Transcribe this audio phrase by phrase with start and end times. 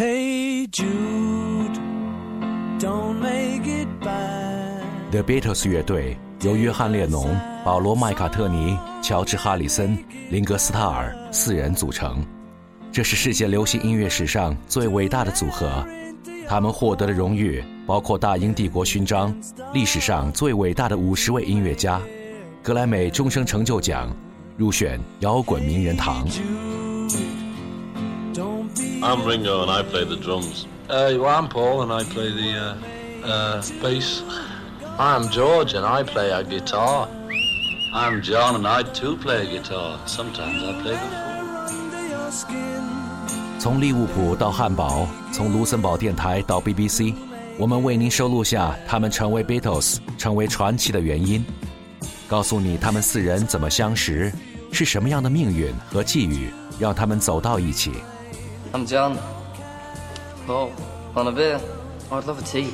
[0.00, 1.78] Hey Jude,
[2.78, 4.82] don't make it bad.
[5.10, 12.24] The Beatles 乐队由约翰列侬、保罗麦卡特尼、乔治哈里森、林格斯塔尔四人组成。
[12.90, 15.86] 这是世界流行音乐史上最伟大的组合。
[16.48, 19.38] 他们获得的荣誉包括大英帝国勋章、
[19.74, 22.00] 历史上最伟大的五十位音乐家、
[22.62, 24.10] 格莱美终生成就奖、
[24.56, 26.26] 入选摇滚名人堂。
[29.02, 30.66] I'm Ringo and I play the drums.
[30.88, 32.76] Uh, well, I'm Paul and I play the
[33.24, 34.22] uh, uh, bass.
[34.98, 37.08] I'm George and I play a guitar.
[37.94, 39.98] I'm John and I too play a guitar.
[40.06, 41.70] Sometimes I play the flute.
[41.70, 43.58] under your skin.
[43.58, 47.14] 从利物浦到汉堡，从卢森堡电台到 BBC，
[47.58, 51.44] 我们为您收录下他们成为 Beatles、成为传奇的原因，
[52.28, 54.32] 告诉你他们四人怎么相识，
[54.72, 57.92] 是什么样的命运和际遇让他们走到一起。
[58.72, 59.18] I'm John.
[60.48, 60.70] Oh,
[61.14, 61.60] want a beer?
[62.10, 62.70] I'd love a tea.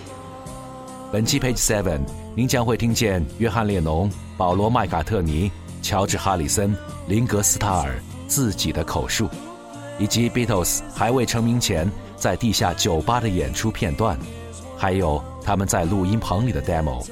[1.11, 2.01] 本期 Page Seven，
[2.35, 7.95] 您将会听见约翰列侬、保罗麦卡特尼、乔治哈里森、林格斯塔尔
[8.29, 9.27] 自己的口述，
[9.99, 14.19] 以及 Beatles 还未成名前在地下酒吧的演出片段，
[14.77, 17.07] 还有他们在录音棚里的 demo。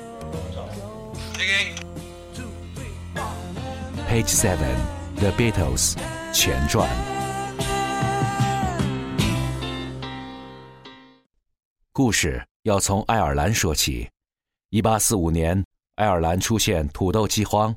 [4.10, 4.76] Page Seven
[5.16, 5.94] The Beatles
[6.34, 7.13] 前传。
[11.96, 14.10] 故事要从爱尔兰说起。
[14.70, 15.64] 一八四五年，
[15.94, 17.72] 爱尔兰出现土豆饥荒，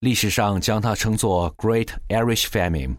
[0.00, 2.96] 历史上将它称作 Great Irish Famine。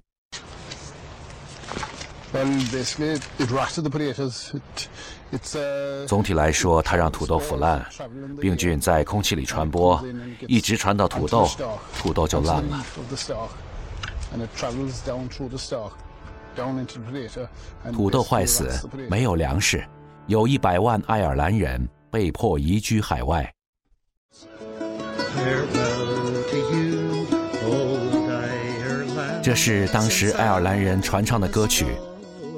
[6.05, 7.83] 总体来说，它让土豆腐烂，
[8.39, 9.99] 病菌在空气里传播，
[10.41, 11.49] 一直传到土豆，
[11.97, 12.85] 土豆就烂了。
[17.91, 19.83] 土豆坏死，没有粮食。
[20.27, 23.47] 有一百万爱尔兰人被迫移居海外。
[29.43, 31.85] 这是当时爱尔兰人传唱的歌曲。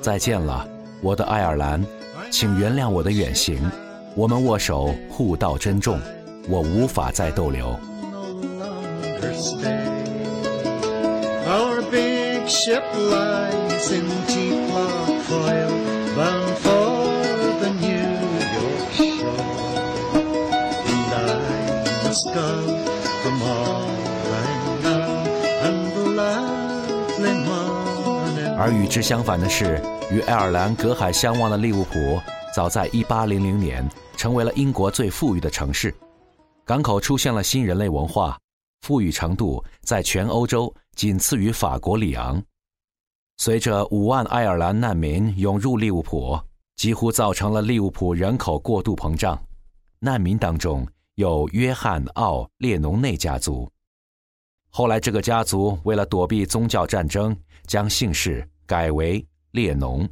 [0.01, 0.65] 再见了，
[1.01, 1.85] 我的爱尔兰，
[2.31, 3.69] 请原谅我的远行。
[4.15, 5.99] 我们握手，互道珍重。
[6.47, 7.77] 我无法再逗留。
[11.45, 14.71] Our big ship lies in deep
[28.67, 32.19] 而与之相反的是，与爱尔兰隔海相望的利物浦，
[32.53, 35.95] 早在1800年成为了英国最富裕的城市，
[36.65, 38.37] 港口出现了新人类文化，
[38.81, 42.43] 富裕程度在全欧洲仅次于法国里昂。
[43.37, 46.37] 随着五万爱尔兰难民涌入利物浦，
[46.75, 49.41] 几乎造成了利物浦人口过度膨胀。
[49.99, 50.85] 难民当中
[51.15, 53.65] 有约翰·奥·列农内家族。
[54.69, 57.33] 后来，这个家族为了躲避宗教战争，
[57.65, 60.07] 将姓氏改为列侬。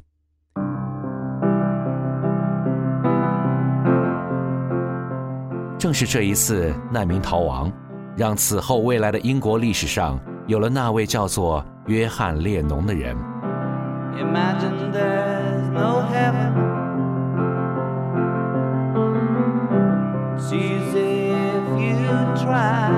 [5.78, 7.70] 正是这一次难民逃亡，
[8.16, 13.14] 让此后未来的英国历史上有了那位叫做约翰列侬的人。
[14.16, 16.54] Imagine there's no heaven.
[20.38, 22.90] It's easy if you try.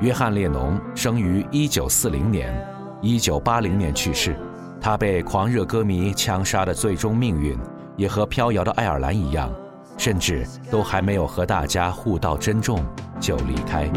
[0.00, 2.75] 约翰列侬生于1940年
[3.06, 4.36] ，1980年去世。
[4.78, 7.58] 他被狂热歌迷枪杀的最终命运，
[7.96, 9.50] 也和飘摇的爱尔兰一样，
[9.96, 12.84] 甚至都还没有和大家互道珍重
[13.18, 13.88] 就离开。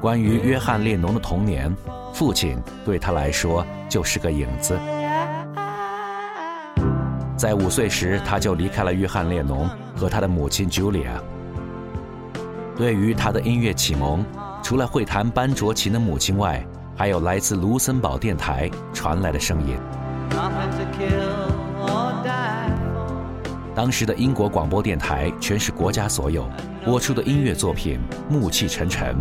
[0.00, 1.74] 关于约翰列侬的童年，
[2.12, 4.78] 父亲对他来说就是个影子。
[7.36, 11.20] 在五岁时，他就离开了约翰列侬和他的母亲 Julia。
[12.76, 14.24] 对于他的音乐启蒙，
[14.62, 16.66] 除了会弹班卓琴的母亲外，
[16.96, 19.76] 还有来自卢森堡电台传来的声音。
[23.74, 26.48] 当时的英国广播电台全是国家所有，
[26.84, 29.16] 播出的音乐作品暮气沉沉，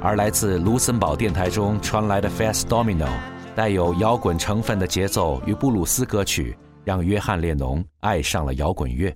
[0.00, 3.08] 而来自卢森堡电台中传来的 Fast Domino
[3.54, 9.14] 带有摇滚成分的节奏与布鲁斯歌曲，让约翰列侬爱上了摇滚乐。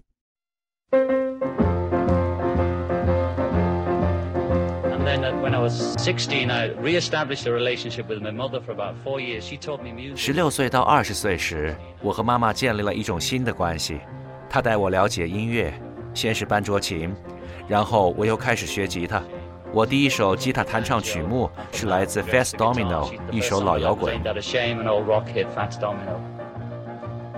[5.07, 9.21] Then when I was 16, I re-established a relationship with my mother for about four
[9.21, 9.45] years.
[9.45, 10.17] She taught me music.
[10.17, 14.01] 十六岁到二十岁时，我和妈妈建立了一种新的关系。
[14.49, 15.73] 她带我了解音乐，
[16.15, 17.15] 先是班卓琴，
[17.69, 19.23] 然后我又开始学吉他。
[19.73, 24.21] 我第一首吉他弹唱曲目是来自 Fats Domino，一首老摇滚。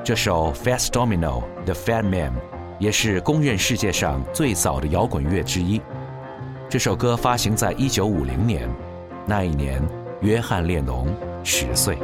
[0.04, 2.34] 这首 Fats Domino The Fat Man
[2.78, 5.80] 也是公认世界上最早的摇滚乐之一。
[6.68, 8.68] 这首歌发行在一九五零年，
[9.24, 9.80] 那一年
[10.20, 11.06] 约翰列侬
[11.44, 11.96] 十岁。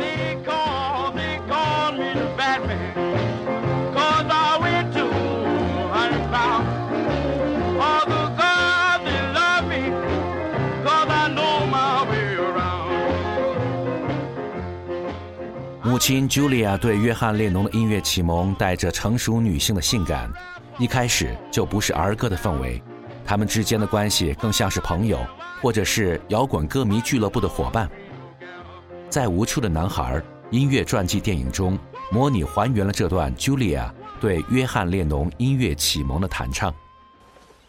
[15.82, 20.30] 母亲 Julia 对约翰列侬的音乐启蒙带着成熟女性的性感，
[20.78, 22.80] 一开始就不是儿歌的氛围，
[23.24, 25.18] 他们之间的关系更像是朋友，
[25.60, 27.90] 或者是摇滚歌迷俱乐部的伙伴。
[29.08, 30.16] 在《无处的男孩》
[30.50, 31.78] 音乐传记电影中，
[32.10, 33.90] 模拟还原了这段 Julia
[34.20, 36.74] 对约翰列侬音乐启蒙的弹唱。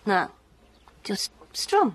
[0.03, 0.29] 那
[1.03, 1.91] 就是 strum.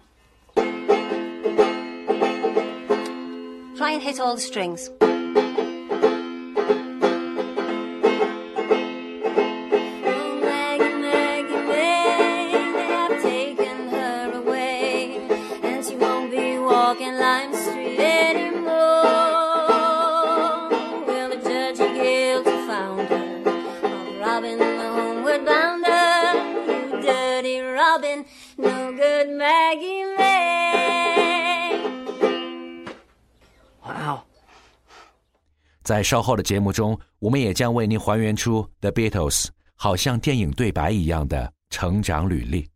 [3.77, 4.91] Try and hit all the strings.
[35.89, 42.69] 在稍后的节目中，我们也将为您还原出 The Beatles 好像电影对白一样的成长履历。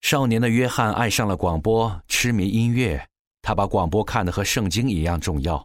[0.00, 3.06] 少年的约翰爱上了广播，痴迷音乐，
[3.42, 5.62] 他把广播看得和圣经一样重要。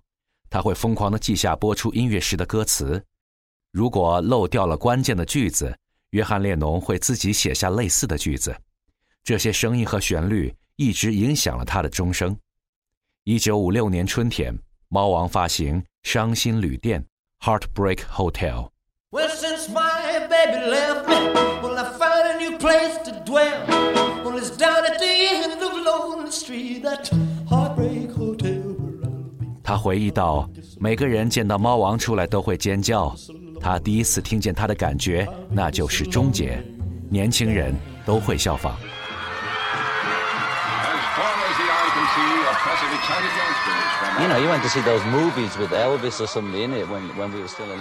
[0.50, 3.02] 他会疯狂地记下播出音乐时的歌词，
[3.72, 5.74] 如果漏掉了关键的句子，
[6.10, 8.54] 约翰列侬会自己写下类似的句子。
[9.24, 12.38] 这些声音和旋律一直影响了他的终生。
[13.24, 14.54] 一九五六年春天。
[14.90, 17.04] 猫王发行《伤心旅店》
[17.46, 18.70] （Heartbreak Hotel）。
[19.12, 23.66] Well, since my baby left me, well, I found a new place to dwell.
[24.24, 27.10] Well, it's down at the end of Lonely Street, that
[27.50, 29.48] heartbreak hotel where I'll be.
[29.62, 30.50] 他回忆到，
[30.80, 33.14] 每个人见到猫王出来都会尖叫。
[33.60, 36.64] 他第一次听见他的感觉，那就是终结。
[37.10, 37.76] 年轻人
[38.06, 38.74] 都会效仿。
[38.74, 38.80] As
[41.18, 42.48] far as the eye can see,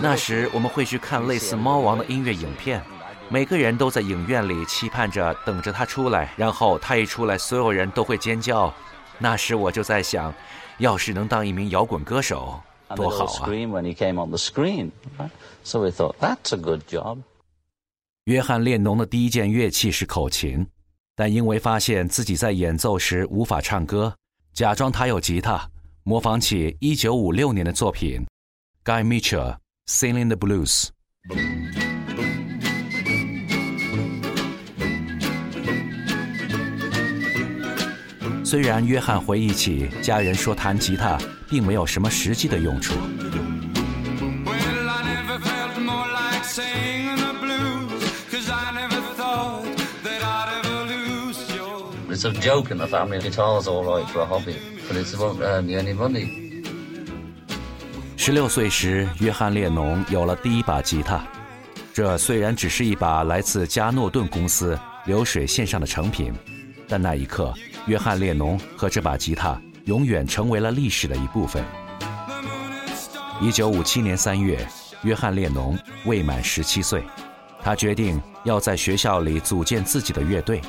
[0.00, 2.82] 那时我们会去看类似猫王的音乐影片，
[3.30, 8.72] 每个人都在影院里期盼着等着他出来，然后他一出来，所有人都会尖叫。
[9.18, 10.32] 那时我就在想，
[10.78, 12.60] 要是能当一名摇滚歌手，
[12.94, 14.90] 多好啊！scream when he came on the screen.
[15.64, 17.18] So we thought, that's a good job.
[18.24, 20.66] 约翰列侬的第一件乐器是口琴，
[21.14, 24.14] 但因为发现自己在演奏时无法唱歌，
[24.52, 25.68] 假装他有吉他，
[26.08, 28.24] 模仿起一九五六年的作品
[28.88, 29.56] 《Guy Mitchell
[29.90, 30.84] Singing the Blues》。
[38.44, 41.18] 虽然约翰回忆起家人说弹吉他
[41.50, 42.94] 并没有什么实际的用处，
[52.16, 53.18] It's a joke in the family.
[53.18, 54.56] Guitar's all right for a hobby,
[54.88, 56.62] but it won't earn you any money.
[58.16, 61.22] 十六岁时，约翰列侬有了第一把吉他。
[61.92, 66.32] 这虽然只是一把来自加诺顿公司流水线上的成品，
[66.88, 67.52] 但那一刻，
[67.84, 71.62] 约翰列侬和这把吉他永远成为了历史的一部分。
[73.42, 74.66] 一九五七年三月，
[75.02, 77.04] 约翰列侬未满十七岁，
[77.62, 80.62] 他决定要在学校里组建自己的乐队。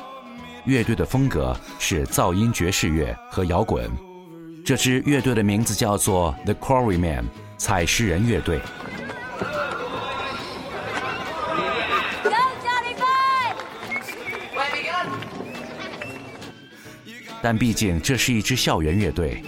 [0.68, 3.90] 乐队的风格是噪音爵士乐和摇滚。
[4.62, 7.24] 这支乐队的名字叫做 The Quarrymen
[7.56, 8.60] 采石人乐队。
[17.40, 19.42] 但毕竟这是一支校园乐队。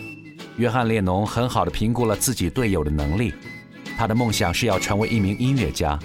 [0.57, 3.35] 约翰列侬很好的评估了自己队友的能力，
[3.99, 5.99] 他的梦想是要成为一名音乐家。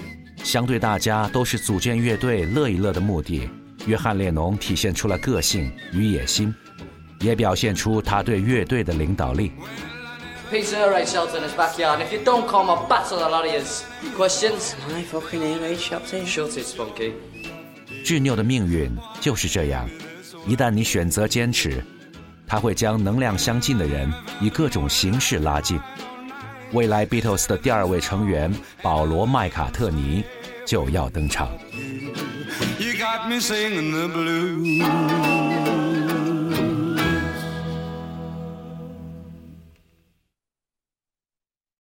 [0.43, 3.49] 相对大家都是组建乐队乐一乐的目的，
[3.85, 6.53] 约翰列侬体现出了个性与野心，
[7.19, 9.51] 也表现出他对乐队的领导力。
[10.51, 13.81] Peter shelter in his backyard, and if you don't come, I'll battle a lot of yous.
[14.15, 14.73] Questions?
[14.89, 15.75] My fucking ear.
[15.75, 17.13] Shut it, Spunky.
[18.03, 19.89] 执拗的命运就是这样，
[20.47, 21.83] 一旦你选择坚持，
[22.45, 25.79] 它会将能量相近的人以各种形式拉近。
[26.71, 30.23] 未来 Beatles 的第二位成员保罗·麦卡特尼
[30.65, 31.49] 就要登场。
[33.15, 35.44] Got me singing the blues.